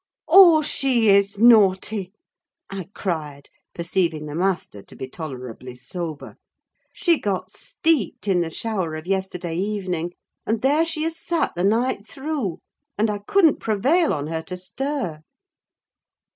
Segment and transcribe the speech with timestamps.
[0.27, 2.11] "Oh, she is naughty!"
[2.71, 6.37] I cried, perceiving the master to be tolerably sober.
[6.91, 11.63] "She got steeped in the shower of yesterday evening, and there she has sat the
[11.63, 12.57] night through,
[12.97, 15.21] and I couldn't prevail on her to stir."